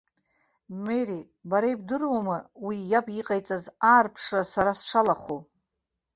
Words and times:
Мери, 0.85 1.19
бара 1.49 1.67
ибдыруама 1.73 2.37
уи 2.65 2.75
иаб 2.91 3.07
иҟаиҵаз 3.19 3.63
аарԥшра 3.91 4.41
сара 4.53 4.71
сшалахәу? 4.79 5.39